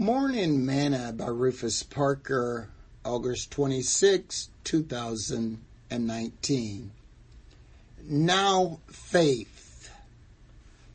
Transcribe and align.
Morning 0.00 0.64
Manna 0.64 1.12
by 1.12 1.26
Rufus 1.26 1.82
Parker, 1.82 2.68
August 3.04 3.50
26, 3.50 4.48
2019. 4.62 6.92
Now 8.04 8.78
faith. 8.86 9.90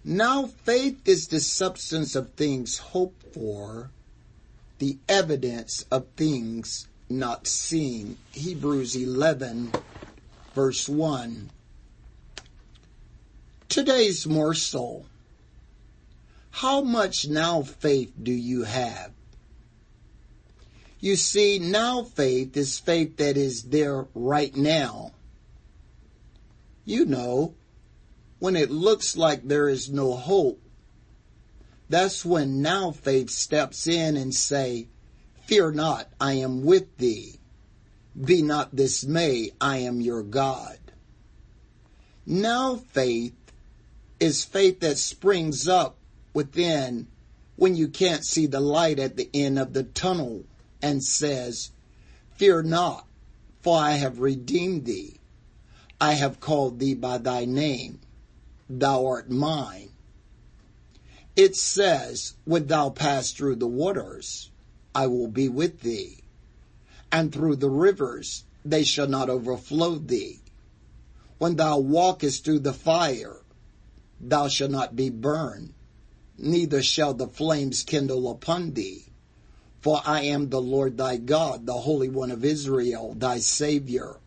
Now 0.05 0.46
faith 0.46 1.05
is 1.05 1.28
the 1.28 1.42
substance 1.42 2.16
of 2.16 2.31
things 2.36 2.78
hoped 2.78 3.34
for, 3.34 3.89
the 4.80 4.98
evidence 5.10 5.84
of 5.92 6.08
things 6.16 6.88
not 7.10 7.46
seen. 7.46 8.16
Hebrews 8.32 8.96
11, 8.96 9.74
verse 10.56 10.88
1. 10.88 11.50
Today's 13.68 14.26
morsel. 14.26 15.08
How 16.58 16.82
much 16.82 17.28
now 17.28 17.64
faith 17.64 18.14
do 18.22 18.32
you 18.32 18.62
have? 18.64 19.12
You 21.00 21.16
see, 21.16 21.57
now 21.57 22.04
faith 22.04 22.56
is 22.56 22.78
faith 22.78 23.18
that 23.18 23.38
is 23.38 23.64
there 23.64 24.06
right 24.14 24.56
now. 24.56 25.14
You 26.86 27.06
know, 27.06 27.56
when 28.38 28.56
it 28.56 28.70
looks 28.70 29.18
like 29.18 29.42
there 29.44 29.68
is 29.68 29.89
no 29.89 30.14
hope, 30.14 30.61
that's 31.89 32.23
when 32.23 32.61
now 32.61 32.92
faith 32.92 33.31
steps 33.31 33.88
in 33.88 34.16
and 34.16 34.33
say, 34.33 34.88
fear 35.45 35.72
not, 35.72 36.08
I 36.22 36.33
am 36.33 36.64
with 36.64 36.97
thee. 36.97 37.39
Be 38.23 38.44
not 38.44 38.75
dismayed, 38.75 39.56
I 39.59 39.78
am 39.78 40.02
your 40.02 40.22
God. 40.22 40.78
Now 42.28 42.75
faith 42.75 43.33
is 44.20 44.45
faith 44.45 44.81
that 44.81 45.00
springs 45.00 45.67
up 45.67 45.97
within 46.33 47.08
when 47.55 47.75
you 47.75 47.88
can't 47.88 48.25
see 48.25 48.47
the 48.47 48.59
light 48.59 49.00
at 49.00 49.16
the 49.16 49.30
end 49.33 49.59
of 49.59 49.73
the 49.73 49.83
tunnel 49.83 50.44
and 50.81 51.03
says, 51.03 51.71
Fear 52.31 52.63
not, 52.63 53.05
for 53.61 53.77
I 53.77 53.91
have 53.91 54.19
redeemed 54.19 54.85
thee. 54.85 55.19
I 56.02 56.13
have 56.13 56.39
called 56.39 56.80
thee 56.80 56.95
by 56.95 57.19
thy 57.19 57.45
name. 57.45 57.99
Thou 58.69 59.05
art 59.05 59.30
mine. 59.30 59.89
It 61.35 61.55
says, 61.55 62.33
When 62.45 62.67
thou 62.67 62.89
pass 62.89 63.31
through 63.31 63.55
the 63.55 63.67
waters, 63.67 64.49
I 64.93 65.08
will 65.08 65.27
be 65.27 65.47
with 65.47 65.81
thee. 65.81 66.23
And 67.11 67.31
through 67.31 67.58
the 67.58 67.69
rivers, 67.69 68.43
they 68.65 68.83
shall 68.83 69.08
not 69.08 69.30
overflow 69.30 69.95
thee. 69.95 70.39
When 71.38 71.55
thou 71.55 71.80
walkest 71.80 72.43
through 72.43 72.59
the 72.59 72.73
fire, 72.73 73.41
thou 74.19 74.47
shalt 74.47 74.71
not 74.71 74.95
be 74.95 75.09
burned 75.09 75.73
neither 76.38 76.81
shall 76.81 77.14
the 77.14 77.28
flames 77.28 77.84
kindle 77.84 78.30
upon 78.30 78.73
thee. 78.73 79.06
For 79.81 80.02
I 80.06 80.22
am 80.22 80.50
the 80.50 80.62
Lord 80.62 80.98
thy 80.98 81.17
God, 81.17 81.66
the 81.66 81.73
Holy 81.73 82.09
One 82.09 82.31
of 82.31 82.45
Israel, 82.45 83.14
thy 83.17 83.39
Savior. 83.39 84.17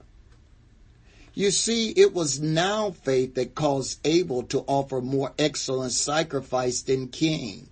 You 1.34 1.50
see, 1.50 1.90
it 1.90 2.14
was 2.14 2.40
now 2.40 2.90
faith 2.90 3.34
that 3.34 3.54
caused 3.54 3.98
Abel 4.06 4.42
to 4.44 4.60
offer 4.66 5.00
more 5.00 5.32
excellent 5.38 5.92
sacrifice 5.92 6.80
than 6.82 7.08
Cain. 7.08 7.68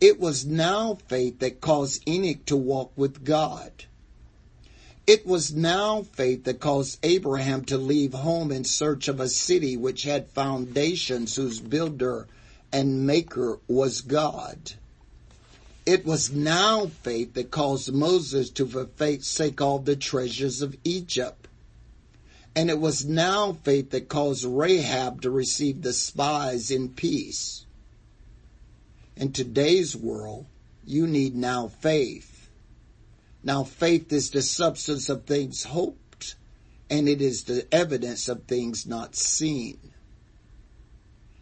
It 0.00 0.20
was 0.20 0.46
now 0.46 0.98
faith 1.08 1.40
that 1.40 1.60
caused 1.60 2.08
Enoch 2.08 2.44
to 2.46 2.56
walk 2.56 2.92
with 2.96 3.24
God. 3.24 3.72
It 5.06 5.26
was 5.26 5.54
now 5.54 6.02
faith 6.02 6.44
that 6.44 6.60
caused 6.60 6.98
Abraham 7.02 7.64
to 7.64 7.76
leave 7.76 8.12
home 8.12 8.52
in 8.52 8.64
search 8.64 9.08
of 9.08 9.20
a 9.20 9.28
city 9.28 9.76
which 9.76 10.04
had 10.04 10.28
foundations 10.28 11.36
whose 11.36 11.60
builder 11.60 12.28
and 12.72 13.06
maker 13.06 13.58
was 13.66 14.00
God. 14.00 14.72
It 15.86 16.04
was 16.04 16.30
now 16.30 16.86
faith 16.86 17.34
that 17.34 17.50
caused 17.50 17.92
Moses 17.92 18.50
to 18.50 18.66
forsake 18.66 19.60
all 19.60 19.78
the 19.78 19.96
treasures 19.96 20.60
of 20.60 20.76
Egypt. 20.84 21.48
And 22.54 22.68
it 22.68 22.78
was 22.78 23.06
now 23.06 23.52
faith 23.52 23.90
that 23.90 24.08
caused 24.08 24.44
Rahab 24.44 25.22
to 25.22 25.30
receive 25.30 25.80
the 25.80 25.92
spies 25.92 26.70
in 26.70 26.90
peace. 26.90 27.64
In 29.16 29.32
today's 29.32 29.96
world, 29.96 30.46
you 30.84 31.06
need 31.06 31.34
now 31.34 31.68
faith. 31.68 32.50
Now 33.42 33.64
faith 33.64 34.12
is 34.12 34.30
the 34.30 34.42
substance 34.42 35.08
of 35.08 35.24
things 35.24 35.64
hoped, 35.64 36.34
and 36.90 37.08
it 37.08 37.22
is 37.22 37.44
the 37.44 37.66
evidence 37.72 38.28
of 38.28 38.44
things 38.44 38.86
not 38.86 39.16
seen. 39.16 39.78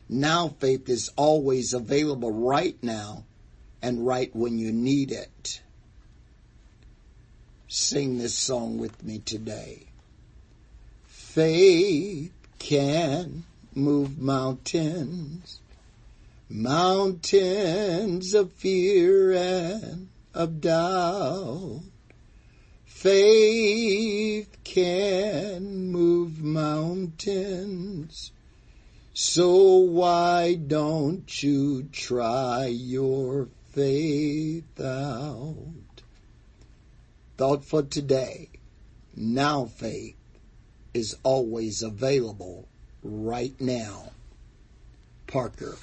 Now 0.09 0.49
faith 0.49 0.89
is 0.89 1.11
always 1.17 1.73
available 1.75 2.31
right 2.31 2.77
now 2.83 3.25
and 3.83 4.07
right 4.07 4.35
when 4.35 4.59
you 4.59 4.73
need 4.73 5.11
it. 5.11 5.63
Sing 7.69 8.19
this 8.19 8.35
song 8.35 8.79
with 8.79 9.03
me 9.03 9.19
today. 9.19 9.87
Faith 11.07 12.33
can 12.59 13.45
move 13.75 14.19
mountains, 14.19 15.61
mountains 16.49 18.33
of 18.33 18.53
fear 18.53 19.33
and 19.33 20.09
of 20.33 20.61
doubt. 20.61 21.83
Faith 22.85 24.57
can 24.63 25.91
move 25.91 26.41
mountains 26.43 28.31
so 29.19 29.77
why 29.77 30.57
don't 30.57 31.43
you 31.43 31.85
try 31.85 32.67
your 32.67 33.49
faith 33.71 34.79
out? 34.79 35.57
Thought 37.39 37.65
for 37.65 37.83
today. 37.83 38.51
Now 39.17 39.65
faith 39.65 40.19
is 40.93 41.17
always 41.23 41.83
available 41.83 42.69
right 43.03 43.59
now. 43.59 44.11
Parker. 45.27 45.79